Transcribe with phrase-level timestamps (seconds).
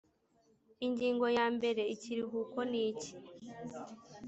[0.85, 3.11] Ingingo ya mbere ikiruhuko niki